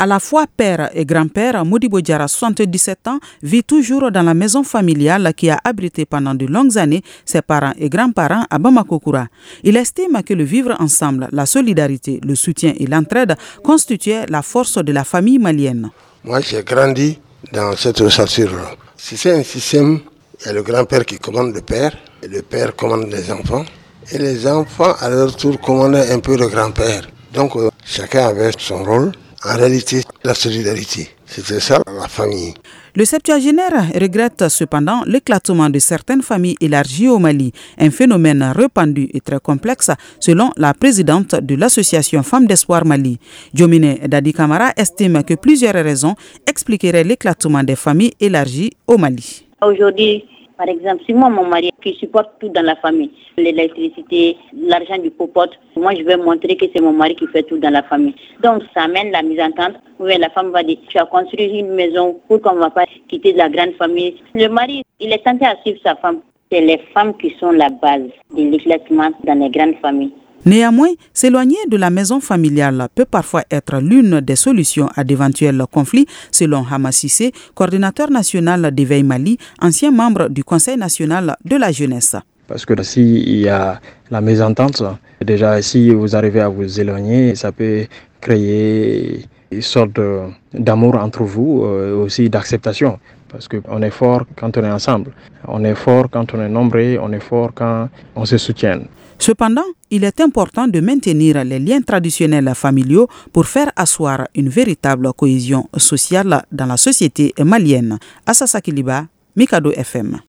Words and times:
À 0.00 0.06
la 0.06 0.20
fois 0.20 0.46
père 0.46 0.90
et 0.94 1.04
grand-père, 1.04 1.64
Modibo 1.64 2.00
Diara, 2.00 2.28
77 2.28 3.08
ans, 3.08 3.18
vit 3.42 3.64
toujours 3.64 4.12
dans 4.12 4.22
la 4.22 4.32
maison 4.32 4.62
familiale 4.62 5.32
qui 5.36 5.50
a 5.50 5.58
abrité 5.64 6.06
pendant 6.06 6.36
de 6.36 6.46
longues 6.46 6.78
années 6.78 7.02
ses 7.24 7.42
parents 7.42 7.72
et 7.76 7.88
grands-parents 7.88 8.44
à 8.48 8.58
Bamakokoura. 8.60 9.26
Il 9.64 9.76
estime 9.76 10.22
que 10.22 10.34
le 10.34 10.44
vivre 10.44 10.76
ensemble, 10.78 11.28
la 11.32 11.46
solidarité, 11.46 12.20
le 12.24 12.36
soutien 12.36 12.74
et 12.78 12.86
l'entraide 12.86 13.34
constituaient 13.64 14.26
la 14.28 14.42
force 14.42 14.78
de 14.78 14.92
la 14.92 15.02
famille 15.02 15.40
malienne. 15.40 15.90
Moi, 16.22 16.42
j'ai 16.42 16.62
grandi 16.62 17.18
dans 17.52 17.74
cette 17.74 18.00
ossature-là. 18.00 18.76
C'est 18.96 19.32
un 19.32 19.42
système, 19.42 19.98
il 20.40 20.46
y 20.46 20.48
a 20.50 20.52
le 20.52 20.62
grand-père 20.62 21.04
qui 21.04 21.18
commande 21.18 21.52
le 21.52 21.60
père, 21.62 21.98
et 22.22 22.28
le 22.28 22.42
père 22.42 22.76
commande 22.76 23.10
les 23.10 23.32
enfants, 23.32 23.64
et 24.12 24.18
les 24.18 24.46
enfants, 24.46 24.94
à 25.00 25.10
leur 25.10 25.34
tour, 25.34 25.60
commandent 25.60 25.96
un 25.96 26.20
peu 26.20 26.36
le 26.36 26.46
grand-père. 26.46 27.08
Donc, 27.34 27.56
euh, 27.56 27.68
chacun 27.84 28.28
avait 28.28 28.52
son 28.56 28.84
rôle. 28.84 29.10
En 29.44 29.56
réalité, 29.56 30.02
la 30.24 30.34
solidarité, 30.34 31.08
c'était 31.24 31.60
ça 31.60 31.80
la 31.86 32.08
famille. 32.08 32.54
Le 32.96 33.04
septuagénaire 33.04 33.84
regrette 33.94 34.48
cependant 34.48 35.02
l'éclatement 35.06 35.70
de 35.70 35.78
certaines 35.78 36.22
familles 36.22 36.56
élargies 36.60 37.08
au 37.08 37.20
Mali, 37.20 37.52
un 37.78 37.90
phénomène 37.90 38.42
répandu 38.42 39.08
et 39.14 39.20
très 39.20 39.38
complexe 39.38 39.92
selon 40.18 40.50
la 40.56 40.74
présidente 40.74 41.36
de 41.36 41.54
l'association 41.54 42.24
Femmes 42.24 42.46
d'Espoir 42.46 42.84
Mali. 42.84 43.18
Diomine 43.54 43.98
Dadi 44.08 44.32
Kamara 44.32 44.72
estime 44.76 45.22
que 45.22 45.34
plusieurs 45.34 45.74
raisons 45.74 46.16
expliqueraient 46.48 47.04
l'éclatement 47.04 47.62
des 47.62 47.76
familles 47.76 48.14
élargies 48.18 48.72
au 48.88 48.98
Mali. 48.98 49.46
Aujourd'hui, 49.62 50.24
par 50.58 50.68
exemple, 50.68 51.04
si 51.06 51.14
moi, 51.14 51.30
mon 51.30 51.46
mari 51.46 51.70
qui 51.80 51.94
supporte 51.94 52.30
tout 52.40 52.48
dans 52.48 52.64
la 52.64 52.74
famille, 52.74 53.12
l'électricité, 53.36 54.36
l'argent 54.52 54.98
du 54.98 55.10
popote, 55.12 55.56
moi, 55.76 55.94
je 55.94 56.02
vais 56.02 56.16
montrer 56.16 56.56
que 56.56 56.66
c'est 56.74 56.82
mon 56.82 56.92
mari 56.92 57.14
qui 57.14 57.28
fait 57.28 57.44
tout 57.44 57.58
dans 57.58 57.70
la 57.70 57.84
famille. 57.84 58.16
Donc, 58.42 58.64
ça 58.74 58.82
amène 58.82 59.12
la 59.12 59.22
mise 59.22 59.40
en 59.40 59.52
tente 59.52 59.76
où 60.00 60.06
la 60.06 60.28
femme 60.30 60.50
va 60.50 60.64
dire, 60.64 60.78
tu 60.88 60.98
as 60.98 61.06
construit 61.06 61.60
une 61.60 61.74
maison 61.74 62.20
pour 62.26 62.42
qu'on 62.42 62.56
ne 62.56 62.60
va 62.60 62.70
pas 62.70 62.86
quitter 63.08 63.34
la 63.34 63.48
grande 63.48 63.74
famille. 63.78 64.16
Le 64.34 64.48
mari, 64.48 64.82
il 64.98 65.12
est 65.12 65.24
tenté 65.24 65.46
à 65.46 65.54
suivre 65.62 65.78
sa 65.84 65.94
femme. 65.94 66.22
C'est 66.50 66.60
les 66.60 66.78
femmes 66.92 67.16
qui 67.18 67.36
sont 67.38 67.52
la 67.52 67.68
base 67.68 68.10
de 68.36 68.42
l'éclatement 68.42 69.10
dans 69.24 69.38
les 69.38 69.50
grandes 69.50 69.76
familles. 69.80 70.12
Néanmoins, 70.44 70.90
s'éloigner 71.12 71.58
de 71.68 71.76
la 71.76 71.90
maison 71.90 72.20
familiale 72.20 72.88
peut 72.94 73.04
parfois 73.04 73.42
être 73.50 73.78
l'une 73.80 74.20
des 74.20 74.36
solutions 74.36 74.88
à 74.96 75.04
d'éventuels 75.04 75.62
conflits, 75.70 76.06
selon 76.30 76.64
Hamassissé, 76.70 77.32
coordinateur 77.54 78.10
national 78.10 78.70
d'Éveil 78.72 79.02
Mali, 79.02 79.38
ancien 79.60 79.90
membre 79.90 80.28
du 80.28 80.44
Conseil 80.44 80.76
national 80.76 81.36
de 81.44 81.56
la 81.56 81.72
jeunesse. 81.72 82.16
Parce 82.46 82.64
que 82.64 82.82
s'il 82.82 83.40
y 83.40 83.48
a 83.48 83.80
la 84.10 84.20
mésentente, 84.20 84.82
déjà 85.22 85.60
si 85.60 85.90
vous 85.90 86.16
arrivez 86.16 86.40
à 86.40 86.48
vous 86.48 86.80
éloigner, 86.80 87.34
ça 87.34 87.52
peut 87.52 87.86
créer 88.20 89.26
une 89.50 89.62
sorte 89.62 90.00
d'amour 90.52 90.96
entre 90.96 91.22
vous, 91.24 91.64
et 91.64 91.92
aussi 91.92 92.28
d'acceptation. 92.28 92.98
Parce 93.28 93.46
qu'on 93.46 93.82
est 93.82 93.90
fort 93.90 94.24
quand 94.36 94.56
on 94.56 94.64
est 94.64 94.70
ensemble. 94.70 95.12
On 95.46 95.62
est 95.64 95.74
fort 95.74 96.08
quand 96.10 96.32
on 96.34 96.40
est 96.40 96.48
nombreux, 96.48 96.98
on 97.00 97.12
est 97.12 97.20
fort 97.20 97.50
quand 97.54 97.88
on 98.16 98.24
se 98.24 98.38
soutient. 98.38 98.80
Cependant, 99.18 99.64
il 99.90 100.04
est 100.04 100.20
important 100.20 100.68
de 100.68 100.80
maintenir 100.80 101.42
les 101.44 101.58
liens 101.58 101.82
traditionnels 101.82 102.52
familiaux 102.54 103.08
pour 103.32 103.46
faire 103.46 103.70
asseoir 103.74 104.28
une 104.34 104.48
véritable 104.48 105.12
cohésion 105.12 105.68
sociale 105.76 106.42
dans 106.52 106.66
la 106.66 106.76
société 106.76 107.34
malienne. 107.44 107.98
Assasa 108.24 108.60
Kiliba, 108.60 109.06
Mikado 109.36 109.72
FM. 109.72 110.20